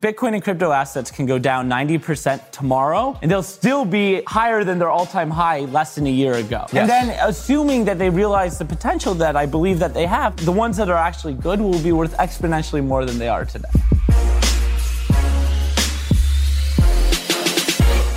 [0.00, 4.78] Bitcoin and crypto assets can go down 90% tomorrow, and they'll still be higher than
[4.78, 6.66] their all time high less than a year ago.
[6.72, 6.82] Yes.
[6.82, 10.52] And then, assuming that they realize the potential that I believe that they have, the
[10.52, 13.70] ones that are actually good will be worth exponentially more than they are today.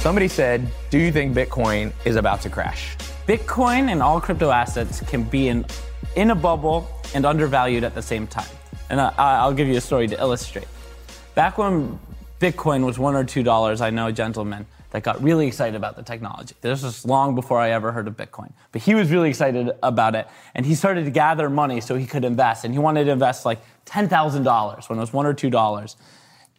[0.01, 2.95] Somebody said, Do you think Bitcoin is about to crash?
[3.27, 5.65] Bitcoin and all crypto assets can be in,
[6.15, 8.55] in a bubble and undervalued at the same time.
[8.91, 10.67] And I, I'll give you a story to illustrate.
[11.35, 11.99] Back when
[12.39, 15.95] Bitcoin was one or two dollars, I know a gentleman that got really excited about
[15.95, 16.53] the technology.
[16.59, 18.51] This was long before I ever heard of Bitcoin.
[18.73, 20.27] But he was really excited about it.
[20.53, 22.65] And he started to gather money so he could invest.
[22.65, 25.95] And he wanted to invest like $10,000 when it was one or two dollars.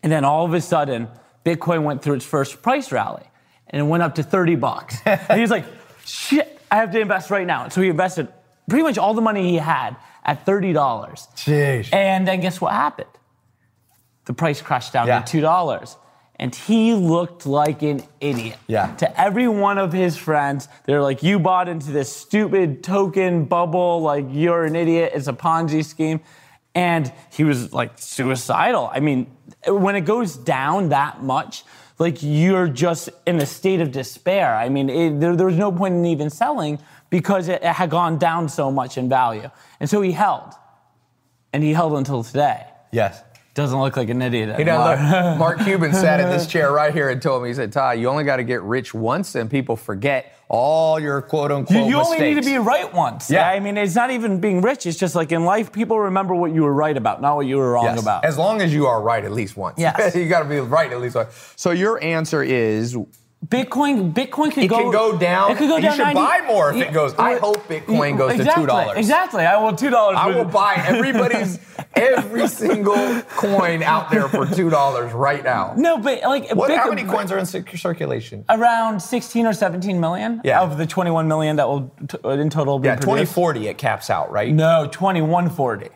[0.03, 1.09] And then all of a sudden,
[1.45, 3.25] Bitcoin went through its first price rally
[3.69, 4.97] and it went up to 30 bucks.
[5.05, 5.67] and he's like,
[6.07, 7.69] shit, I have to invest right now.
[7.69, 8.29] So he invested
[8.69, 10.75] pretty much all the money he had at $30.
[10.75, 11.93] Jeez.
[11.93, 13.09] And then guess what happened?
[14.25, 15.21] The price crashed down Yeah.
[15.23, 15.97] to $2.
[16.37, 18.57] And he looked like an idiot.
[18.67, 18.95] Yeah.
[18.97, 24.01] To every one of his friends, they're like, You bought into this stupid token bubble,
[24.01, 26.21] like, you're an idiot, it's a Ponzi scheme.
[26.75, 28.91] And he was like suicidal.
[28.93, 29.27] I mean,
[29.67, 31.65] when it goes down that much,
[31.99, 34.57] like you're just in a state of despair.
[34.57, 36.79] I mean, it, there, there was no point in even selling
[37.11, 39.51] because it, it had gone down so much in value.
[39.81, 40.55] And so he held.
[41.53, 42.65] And he held until today.
[42.91, 43.23] Yes.
[43.55, 44.99] Doesn't look like an idiot You know, look,
[45.39, 48.09] Mark Cuban sat in this chair right here and told me, he said, Ty, you
[48.09, 51.97] only got to get rich once and people forget all your quote You, unquote you
[52.01, 52.47] only need to mistakes.
[52.47, 53.31] be right once.
[53.31, 53.47] Yeah.
[53.49, 54.87] I mean, it's not even being rich.
[54.87, 57.57] It's just like in life, people remember what you were right about, not what you
[57.59, 58.01] were wrong Yes.
[58.03, 58.25] about.
[58.25, 59.79] As long as you are right at least once.
[59.79, 60.15] Yes.
[60.17, 61.53] you got to be right at least once.
[61.57, 62.97] So your answer is
[63.47, 64.79] Bitcoin, Bitcoin could it go.
[64.79, 65.51] It can go down.
[65.51, 65.97] It could go you down.
[65.97, 67.13] should 90 buy more if it goes.
[67.19, 68.99] I hope Bitcoin goes exactly, to two dollars.
[68.99, 69.45] Exactly.
[69.45, 70.17] I will two dollars.
[70.21, 71.59] I will buy everybody's
[71.95, 75.75] every single coin out there for two dollars right now.
[75.77, 78.45] No, but like What, Bitcoin- how many coins are in circulation?
[78.49, 80.61] Around 16 or 17 million Yeah.
[80.61, 83.33] of the 21 million that will t- in total be Yeah, produced.
[83.35, 84.55] 2040 it caps out, right?
[84.55, 85.89] No, 2140.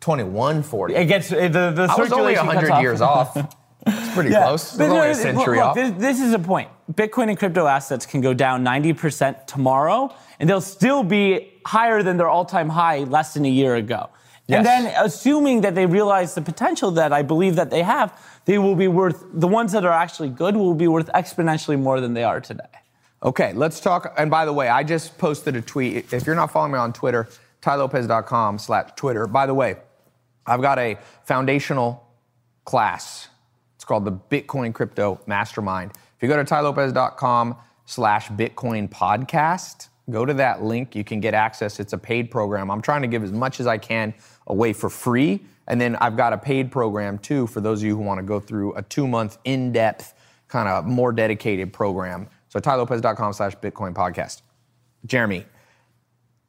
[0.00, 0.94] 2140.
[0.94, 3.36] It gets uh, the the I was only circulation 100 years off.
[3.86, 4.44] It's pretty Yeah.
[4.44, 4.78] close.
[4.80, 5.74] Only a century look, off.
[5.74, 6.68] This, this is a point.
[6.92, 12.16] Bitcoin and crypto assets can go down 90% tomorrow, and they'll still be higher than
[12.16, 14.10] their all-time high less than a year ago.
[14.48, 18.12] And then, assuming that they realize the potential that I believe that they have,
[18.44, 22.00] they will be worth the ones that are actually good will be worth exponentially more
[22.00, 22.64] than they are today.
[23.22, 24.12] Okay, let's talk.
[24.18, 26.12] And by the way, I just posted a tweet.
[26.12, 27.28] If you're not following me on Twitter,
[27.62, 29.26] tylopez.com slash Twitter.
[29.26, 29.76] By the way,
[30.44, 32.04] I've got a foundational
[32.64, 33.28] class.
[33.82, 35.90] It's called the Bitcoin Crypto Mastermind.
[35.90, 40.94] If you go to tylopez.com slash Bitcoin podcast, go to that link.
[40.94, 41.80] You can get access.
[41.80, 42.70] It's a paid program.
[42.70, 44.14] I'm trying to give as much as I can
[44.46, 45.40] away for free.
[45.66, 48.22] And then I've got a paid program too for those of you who want to
[48.22, 50.14] go through a two month in depth,
[50.46, 52.28] kind of more dedicated program.
[52.50, 54.42] So tylopez.com slash Bitcoin podcast.
[55.06, 55.44] Jeremy,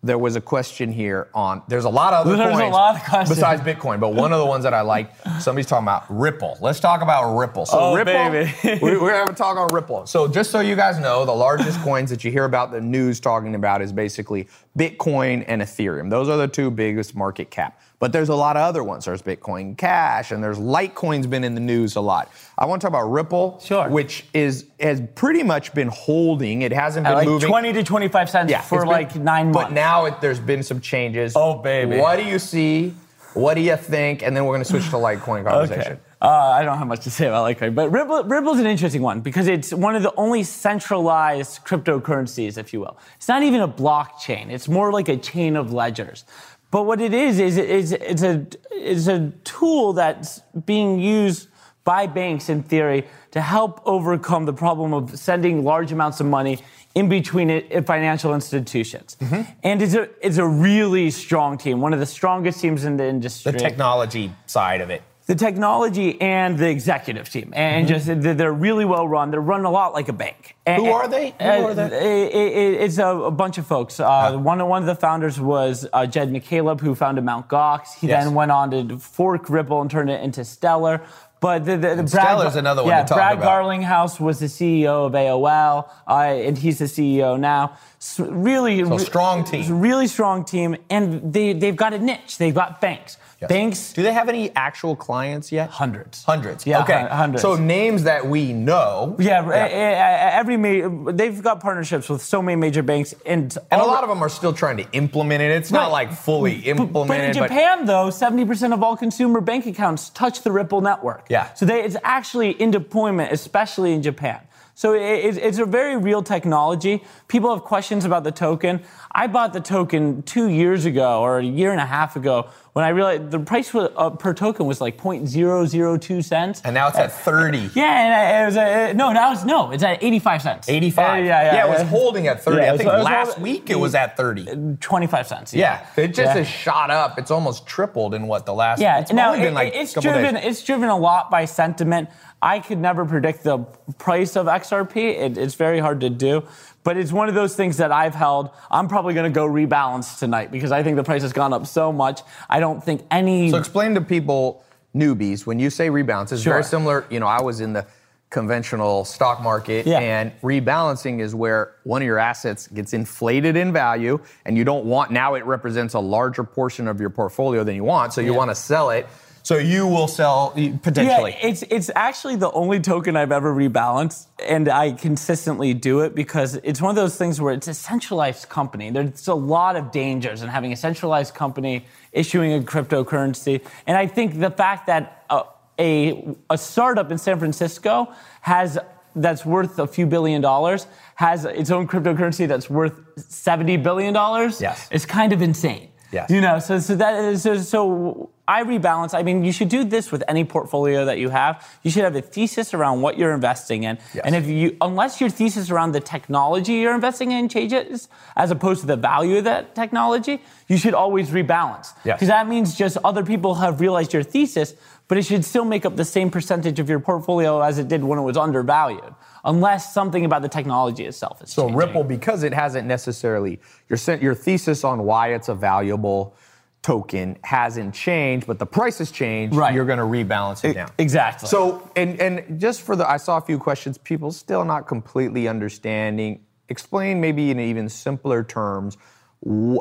[0.03, 1.61] there was a question here on.
[1.69, 3.29] There's a lot of other There's a coins lot of questions.
[3.37, 6.57] besides Bitcoin, but one of the ones that I like, somebody's talking about Ripple.
[6.61, 7.65] Let's talk about Ripple.
[7.65, 8.51] So Oh, Ripple, baby.
[8.81, 10.05] we- we're gonna have a talk on Ripple.
[10.05, 13.19] So just so you guys know, the largest coins that you hear about the news
[13.21, 14.47] talking about is basically
[14.77, 16.09] Bitcoin and Ethereum.
[16.09, 17.79] Those are the two biggest market cap.
[18.03, 19.05] But there's a lot of other ones.
[19.05, 22.29] There's Bitcoin Cash, and there's Litecoin's been in the news a lot.
[22.57, 23.87] I want to talk about Ripple, Sure.
[23.87, 26.63] which is has pretty much been holding.
[26.63, 27.47] It hasn't been like moving.
[27.47, 29.69] 20 to 25 cents Yeah, for been- like nine months.
[29.69, 31.31] But now it, there's been some changes.
[31.37, 31.95] Oh, baby.
[31.95, 32.93] What do you see?
[33.35, 34.21] What do you think?
[34.21, 35.93] And then we're going to switch to Litecoin conversation.
[35.93, 35.99] Okay.
[36.21, 39.19] Uh, I don't have much to say about Litecoin, but Ripple, Ripple's an interesting one
[39.21, 42.97] because it's one of the only centralized cryptocurrencies, if you will.
[43.17, 46.23] It's not even a blockchain; it's more like a chain of ledgers.
[46.73, 51.49] But what it is is is it's a it's a tool that's being used
[51.83, 56.57] by banks in theory to help overcome the problem of sending large amounts of money
[56.95, 59.17] in between it, uh, financial institutions.
[59.19, 59.51] Mm-hmm.
[59.61, 63.05] And it's a it's a really strong team, one of the strongest teams in the
[63.05, 65.03] industry The technology side of it.
[65.33, 69.31] The technology and the executive team, and just they're really well run.
[69.31, 70.55] They're run a lot like a bank.
[70.65, 70.85] And- Mm-hmm.
[70.85, 71.29] Who are they?
[71.31, 72.23] Who uh, are they?
[72.27, 73.99] it- it- it's a, a bunch of folks.
[73.99, 77.95] Uh, one, of- one of the founders was uh, Jed McCaleb, who founded Mount Gox.
[77.99, 78.23] He Yes.
[78.25, 81.01] then went on to fork Ripple and turn it into Stellar.
[81.39, 83.65] But the, the, the Stellar's another one yeah, to talk Brad about.
[83.65, 86.13] Garlinghouse was the CEO of AOL, uh,
[86.47, 87.77] and he's the CEO now.
[87.99, 89.79] S- really, So strong team.
[89.81, 92.37] really strong team, and they they've got a niche.
[92.37, 93.17] They've got banks.
[93.47, 95.69] Banks, Do they have any actual clients yet?
[95.69, 96.23] hundreds.
[96.23, 96.65] Hundreds.
[96.65, 97.05] Yeah, Okay.
[97.09, 97.41] hundreds.
[97.41, 99.15] So names that we know.
[99.19, 103.85] Yeah, eh, every ma- they've got partnerships with so many major banks, and And a
[103.85, 105.51] lot of them are still trying to implement it.
[105.51, 107.07] It's not like fully implemented.
[107.07, 107.33] But in.
[107.47, 111.25] Japan, though, 70% of all consumer bank accounts touch the Ripple network.
[111.29, 111.53] Yeah.
[111.53, 114.39] So they, it's actually in deployment, especially in Japan.
[114.75, 117.03] So it, it's- it's a very real technology.
[117.27, 118.81] People have questions about the token.
[119.11, 122.83] I bought the token two years ago or a year and a half ago when
[122.83, 126.61] I realized the price uh, per token was like 0.002 cents.
[126.65, 127.69] and now it's at 30.
[127.75, 130.69] yeah, and it was uh, no, now it's no, it's at 85 cents.
[130.69, 131.05] 85.
[131.05, 131.23] Uh, yeah,
[131.53, 131.85] yeah, it was yeah.
[131.85, 132.57] holding at 30.
[132.57, 134.77] Yeah, I think was last week it was at 30.
[134.79, 135.53] 25 cents.
[135.53, 136.33] Yeah, it just Yeah.
[136.33, 137.19] has shot up.
[137.19, 138.81] It's almost tripled in what the last.
[138.81, 140.33] Yeah, it's now only been it- like it's driven.
[140.33, 140.43] days.
[140.45, 142.09] It's driven a lot by sentiment.
[142.43, 143.59] I could never predict the
[143.97, 144.97] price of XRP.
[144.97, 146.43] It, it's very hard to do,
[146.83, 148.49] but it's one of those things that I've held.
[148.69, 151.65] I'm probably going to go rebalance tonight because I think the price has gone up
[151.65, 152.19] so much.
[152.49, 153.49] I don't think any.
[153.49, 154.63] So explain to people,
[154.93, 156.53] newbies, when you say rebalance, it's Sure.
[156.53, 157.05] very similar.
[157.09, 157.85] You know, I was in the
[158.29, 159.99] conventional stock market, Yeah.
[159.99, 164.85] and rebalancing is where one of your assets gets inflated in value, and you don't
[164.85, 168.31] want now it represents a larger portion of your portfolio than you want, so you
[168.31, 168.37] Yeah.
[168.37, 169.07] want to sell it.
[169.43, 171.31] So you will sell potentially.
[171.31, 176.15] Yeah, it's it's actually the only token I've ever rebalanced, and I consistently do it
[176.15, 178.89] because it's one of those things where it's a centralized company.
[178.89, 184.07] There's a lot of dangers in having a centralized company issuing a cryptocurrency, and I
[184.07, 185.43] think the fact that a
[185.79, 188.79] a, a startup in San Francisco has
[189.15, 194.61] that's worth a few billion dollars has its own cryptocurrency that's worth seventy billion dollars.
[194.61, 194.87] Yes.
[194.89, 195.89] it's kind of insane.
[196.11, 196.29] Yes.
[196.29, 199.13] You know, so so that is so, so I rebalance.
[199.17, 201.65] I mean, you should do this with any portfolio that you have.
[201.81, 204.23] You should have a thesis around what you're investing in, Yes.
[204.25, 208.81] and if you unless your thesis around the technology you're investing in changes as opposed
[208.81, 211.93] to the value of that technology, you should always rebalance.
[212.03, 212.17] Yes.
[212.17, 214.75] Because that means just other people have realized your thesis,
[215.07, 218.03] but it should still make up the same percentage of your portfolio as it did
[218.03, 219.13] when it was undervalued,
[219.45, 221.77] unless something about the technology itself is So changing.
[221.77, 226.35] Ripple, because it hasn't necessarily your your thesis on why it's a valuable
[226.83, 229.55] token hasn't changed, but the price has changed.
[229.55, 229.73] Right.
[229.73, 230.91] You're going to rebalance it down.
[230.99, 231.49] exactly.
[231.49, 233.97] So, and and just for the, I saw a few questions.
[233.97, 236.45] People still not completely understanding.
[236.69, 238.97] Explain maybe in even simpler terms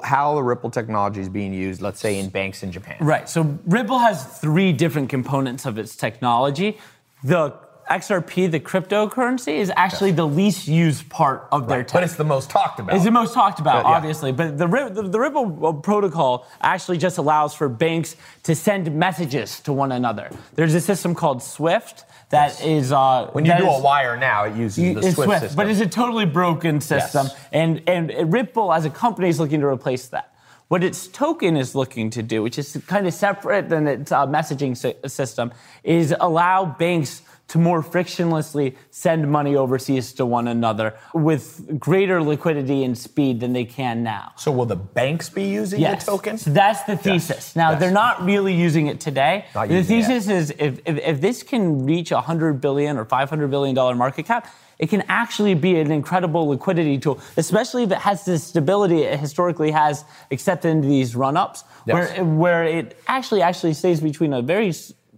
[0.02, 1.82] how the Ripple technology is being used.
[1.82, 2.96] Let's say in banks in Japan.
[3.00, 3.28] Right.
[3.28, 6.78] So Ripple has three different components of its technology.
[7.22, 7.55] The
[7.93, 11.93] XRP, the cryptocurrency, is actually the least used part of their tech.
[11.93, 12.94] But it's the most talked about.
[12.97, 13.97] It's the most talked about, But, yeah.
[13.97, 14.33] obviously.
[14.33, 19.61] But the, the, the Ripple uh, protocol actually just allows for banks to send messages
[19.61, 20.31] to one another.
[20.55, 24.44] There's a system called SWIFT that is uh, when you do is- a wire now,
[24.44, 25.56] it uses the it's Swift, system.
[25.56, 27.37] but it's a totally broken system, Yes.
[27.53, 30.33] and and Ripple as a company is looking to replace that.
[30.69, 34.27] What its token is looking to do, which is kind of separate than its uh,
[34.27, 35.53] messaging sy- system,
[35.85, 37.21] is allow banks
[37.52, 43.52] to more frictionlessly send money overseas to one another with greater liquidity and speed than
[43.52, 44.32] they can now.
[44.37, 46.06] so will the banks be using Yes.
[46.06, 46.38] the token?
[46.38, 47.54] So that's the thesis.
[47.54, 47.81] Now Yes.
[47.81, 49.44] they're not really using it today.
[49.54, 53.28] Not the thesis is if, if, if this can reach a hundred billion or five
[53.28, 54.46] hundred billion dollar market cap,
[54.78, 59.20] it can actually be an incredible liquidity tool, especially if it has the stability it
[59.20, 61.94] historically has, except in these run-ups, Yes.
[61.94, 64.72] where where it actually actually stays between a very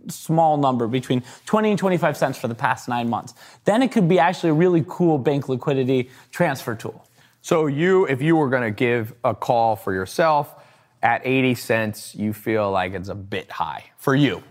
[0.08, 3.34] small number between 20 and 25 cents for the past nine months.
[3.64, 7.06] Then it could be actually a really cool bank liquidity transfer tool.
[7.42, 10.54] So you, if you were going to give a call for yourself
[11.02, 14.42] at 80 cents, you feel like it's a bit high for you.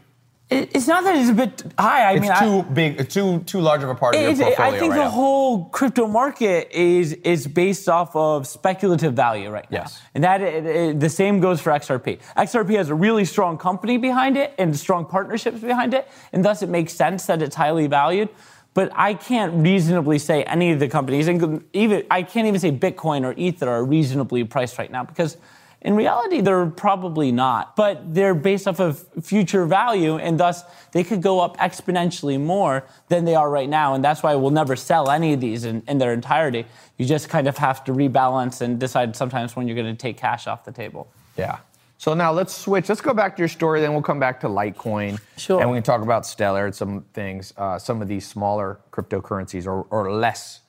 [0.50, 2.10] It- It's not that it's a bit high.
[2.10, 4.30] I It's mean, I- too big, uh, too too large of a part of your
[4.36, 5.10] portfolio I think right the now.
[5.10, 9.79] whole crypto market is is based off of speculative value right now.
[9.82, 10.01] Yes.
[10.13, 12.20] And that it, it- the same goes for XRP.
[12.36, 16.62] XRP has a really strong company behind it and strong partnerships behind it, and thus
[16.62, 18.29] it makes sense that it's highly valued.
[18.75, 22.72] But I can't reasonably say any of the companies, and even I can't even say
[22.72, 25.38] Bitcoin or Ether are reasonably priced right now because
[25.84, 30.63] in reality, they're probably not, but they're based off of future value, and thus
[30.94, 33.94] they could go up exponentially more than they are right now.
[33.94, 36.66] And that's why we'll never sell any of these in, in their entirety.
[36.98, 40.16] You just kind of have to rebalance and decide sometimes when you're going to take
[40.16, 41.10] cash off the table.
[41.38, 41.60] Yeah.
[41.98, 42.88] So now let's switch.
[42.88, 45.20] Let's go back to your story, then we'll come back to Litecoin.
[45.38, 45.60] Sure.
[45.60, 49.68] And we can talk about Stellar and some things, uh, some of these smaller cryptocurrencies
[49.68, 50.62] or, or less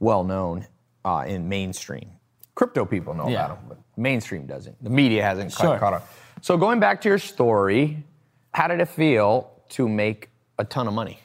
[0.00, 0.66] well known
[1.04, 2.10] uh, in mainstream.
[2.54, 3.46] Crypto people know Yeah.
[3.46, 4.82] about them, but mainstream doesn't.
[4.82, 5.70] The media hasn't Sure.
[5.70, 6.08] caught, caught up.
[6.40, 8.04] So going back to your story,
[8.52, 11.18] how did it feel to make a ton of money?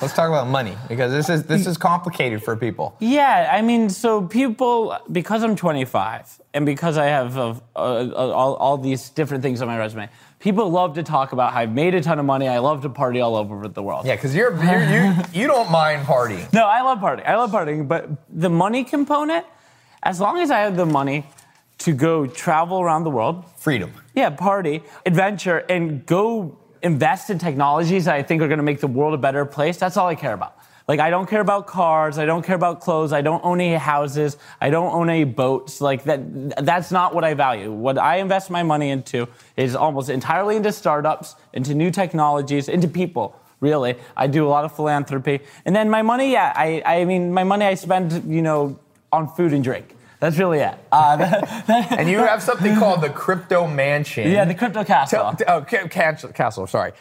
[0.00, 2.96] Let's talk about money because this is this is complicated for people.
[2.98, 8.56] Yeah, I mean, so people, because I'm 25 and because I have uh, uh, all,
[8.56, 10.08] all these different things on my resume,
[10.38, 12.46] People love to talk about how I've made a ton of money.
[12.46, 14.04] I love to party all over the world.
[14.04, 16.46] Yeah, because you're, you're you you don't mind partying.
[16.52, 17.26] No, I love partying.
[17.26, 19.46] I love partying, but the money component,
[20.06, 21.26] as long as I have the money
[21.78, 23.92] to go travel around the world, Freedom.
[24.14, 28.80] yeah, party, adventure, and go invest in technologies that I think are going to make
[28.80, 29.76] the world a better place.
[29.76, 30.56] That's all I care about.
[30.86, 33.74] Like I don't care about cars, I don't care about clothes, I don't own any
[33.74, 35.80] houses, I don't own any boats.
[35.80, 37.72] Like that that's not what I value.
[37.72, 42.86] What I invest my money into is almost entirely into startups, into new technologies, into
[42.86, 43.34] people.
[43.58, 46.30] Really, I do a lot of philanthropy, and then my money.
[46.30, 48.78] Yeah, I, I mean, my money I spend, you know,
[49.10, 49.95] on food and drink.
[50.20, 50.74] That's really it.
[50.90, 54.30] Uh, And you have something called the Crypto Mansion.
[54.30, 55.34] yeah, the crypto castle.
[55.46, 56.66] Oh, ca- castle, castle.
[56.66, 56.92] Sorry,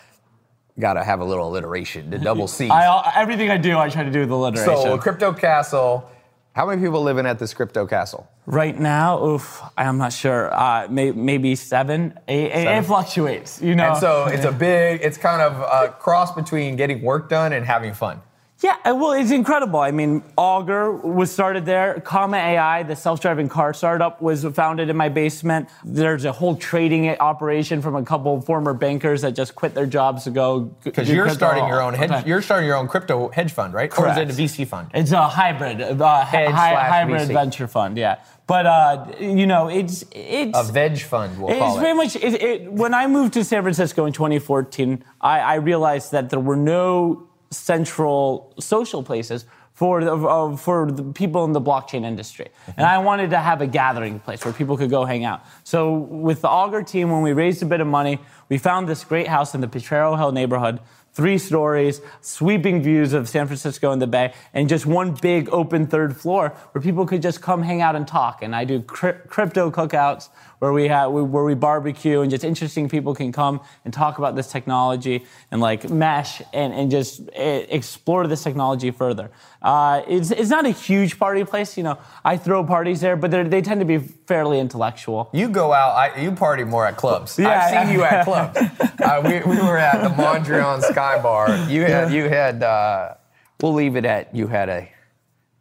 [0.79, 2.10] got to have a little alliteration.
[2.10, 2.69] The double C.
[2.69, 4.75] I, everything I do, I try to do with alliteration.
[4.84, 6.10] So, crypto castle.
[6.53, 8.29] How many people living at this crypto castle?
[8.45, 10.53] Right now, oof, I'm not sure.
[10.53, 12.17] Uh, may, maybe seven.
[12.29, 12.77] It, it- Seven.
[12.77, 13.89] it fluctuates, you know.
[13.89, 17.65] And so it's a big, it's kind of a cross between getting work done and
[17.65, 18.22] having fun.
[18.63, 19.79] Yeah, uh, well, it's incredible.
[19.81, 22.00] I mean, Augur was started there.
[22.00, 25.67] Comma AI, the self-driving car startup, was founded in my basement.
[25.83, 30.24] There's a whole trading operation from a couple former bankers that just quit their jobs
[30.24, 30.62] to go.
[30.83, 33.91] Because you're starting your own hedge, you're starting your own crypto hedge fund, right?
[33.91, 34.17] Correct.
[34.17, 34.89] Or is it a VC fund?
[34.93, 37.33] It's a hybrid, uh, hedge hi- hybrid VC.
[37.33, 37.97] venture fund.
[37.97, 41.95] Yeah, but uh, you know, it's it's A veg fund, we'll It's very it.
[41.95, 42.15] much.
[42.15, 46.39] It, it, when I moved to San Francisco in 2014, I, I realized that there
[46.39, 52.47] were no central social places for the, uh, for the people in the blockchain industry,
[52.77, 55.41] and I wanted to have a gathering place where people could go hang out.
[55.65, 59.03] So with the Augur team, when we raised a bit of money, we found this
[59.03, 60.79] great house in the Potrero Hill neighborhood.
[61.15, 65.88] Three stories, sweeping views of San Francisco and the Bay, and just one big open
[65.88, 68.43] third floor where people could just come hang out and talk.
[68.43, 70.27] And I do cryp- crypto cookouts
[70.60, 74.36] where we have where we barbecue and just interesting people can come and talk about
[74.36, 79.31] this technology and like mesh and, and just eh, explore this technology further.
[79.62, 81.98] Uh, it's, it's not a huge party place, you know.
[82.24, 85.29] I throw parties there, but they tend to be fairly intellectual.
[85.34, 87.39] You go out, I, you party more at clubs.
[87.39, 87.93] Yeah, I've seen yeah.
[87.93, 88.57] you at clubs.
[89.01, 91.50] uh, we, we were at the Mondrian Sky Bar.
[91.69, 93.15] You had, you had, uh,
[93.62, 94.89] we'll leave it at you had a,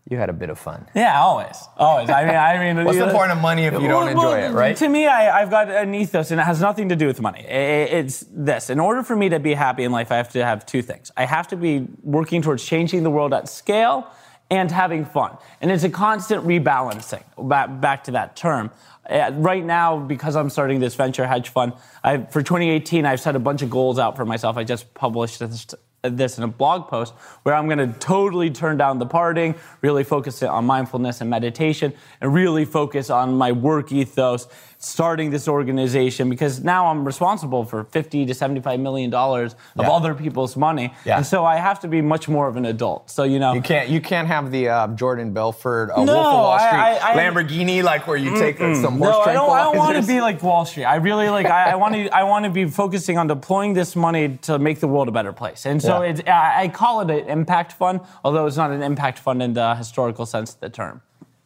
[0.09, 0.87] you had a bit of fun.
[0.95, 2.11] Yeah, always, always.
[2.11, 4.55] I mean, I mean, What's the point of money if you don't enjoy well, it,
[4.55, 4.77] right?
[4.77, 7.41] To me, I, I've got an ethos, and it has nothing to do with money.
[7.41, 10.67] It's this: in order for me to be happy in life, I have to have
[10.67, 11.11] two things.
[11.17, 14.07] I have to be working towards changing the world at scale
[14.55, 17.23] and having fun, and it's a constant rebalancing.
[17.49, 18.71] Back, back to that term.
[19.09, 23.37] Uh, right now, because I'm starting this venture hedge fund, I, for 2018, I've set
[23.37, 24.57] a bunch of goals out for myself.
[24.57, 25.67] I just published this
[26.11, 30.05] this in a blog post where I'm going to totally turn down the partying, really
[30.05, 34.47] focus on mindfulness and meditation, and really focus on my work ethos,
[34.85, 39.91] starting this organization because now I'm responsible for 50 to 75 million dollars of Yeah.
[39.91, 41.17] other people's money, Yeah.
[41.17, 43.11] and so I have to be much more of an adult.
[43.11, 46.27] So you know, You can't you can't have the uh, Jordan Belfort uh, No, Wolf
[46.27, 49.33] of Wall Street I- I- Lamborghini like where you take uh, some horse no, I
[49.33, 50.85] don't, I don't want to be like Wall Street.
[50.85, 51.47] I really like.
[51.47, 52.09] I, I want to.
[52.11, 55.33] I want to be focusing on deploying this money to make the world a better
[55.33, 55.67] place.
[55.67, 56.61] And so Yeah.
[56.65, 60.27] I call it an impact fund, although it's not an impact fund in the historical
[60.27, 61.01] sense of the term.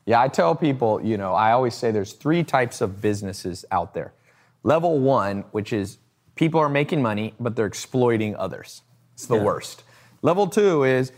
[0.09, 3.93] Yeah, I tell people, you know, I always say there's three types of businesses out
[3.93, 4.15] there.
[4.62, 5.99] Level one, which is
[6.35, 8.81] people are making money, but they're exploiting others.
[9.12, 9.43] It's the Yeah.
[9.43, 9.85] worst.
[10.23, 11.12] Level two is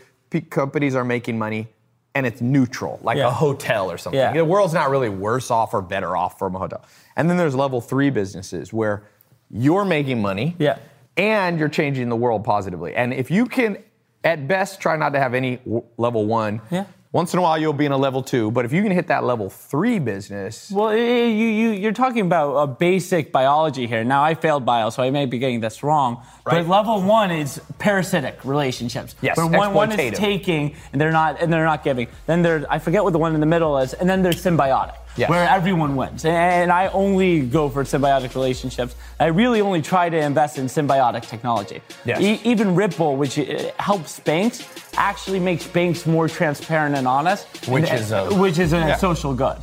[0.49, 1.69] companies are making money
[2.15, 3.27] and it's neutral, like Yeah.
[3.27, 4.19] a hotel or something.
[4.19, 4.33] Yeah.
[4.33, 6.81] The world's not really worse off or better off from a hotel.
[7.15, 9.03] And then there's level three businesses where
[9.49, 10.79] you're making money Yeah.
[11.15, 12.93] and you're changing the world positively.
[12.93, 13.77] And if you can,
[14.25, 15.59] at best, try not to have any
[15.97, 16.59] level one.
[16.69, 16.83] Yeah.
[17.13, 18.49] Once in a while, you'll be in a level two.
[18.51, 22.21] But if you can hit that level three business, Well, eh, you, you, you're talking
[22.21, 24.05] about a basic biology here.
[24.05, 26.23] Now, I failed bio, so I may be getting this wrong.
[26.45, 26.65] Right.
[26.65, 29.15] But level one is parasitic relationships.
[29.21, 32.07] Yes, where one, one is taking and they're not and they're not giving.
[32.27, 34.95] Then there, I forget what the one in the middle is, and then there's symbiotic,
[35.17, 35.29] Yes.
[35.29, 36.23] where everyone wins.
[36.25, 38.95] And, I only go for symbiotic relationships.
[39.19, 41.81] I really only try to invest in symbiotic technology.
[42.05, 42.21] Yes.
[42.21, 44.65] E- even Ripple, which uh, helps banks,
[44.95, 48.95] actually makes banks more transparent and honest, Which and- is a- which is a Yeah.
[48.97, 49.57] social good.